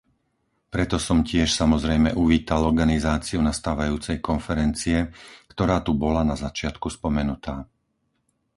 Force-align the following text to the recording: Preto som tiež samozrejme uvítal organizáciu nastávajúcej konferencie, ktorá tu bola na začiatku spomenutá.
Preto 0.73 0.97
som 1.07 1.19
tiež 1.31 1.49
samozrejme 1.61 2.09
uvítal 2.23 2.61
organizáciu 2.71 3.37
nastávajúcej 3.49 4.17
konferencie, 4.29 4.97
ktorá 5.53 5.77
tu 5.87 5.91
bola 6.03 6.21
na 6.25 6.33
začiatku 6.45 6.87
spomenutá. 6.95 7.55